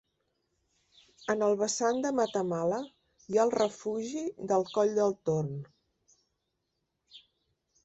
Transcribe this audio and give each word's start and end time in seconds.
En 1.33 1.43
el 1.47 1.57
vessant 1.59 1.99
de 2.05 2.11
Matamala 2.21 2.79
hi 3.27 3.39
ha 3.39 3.45
el 3.49 3.53
Refugi 3.57 4.25
del 4.53 4.67
Coll 4.79 4.97
del 5.03 5.17
Torn. 5.31 5.55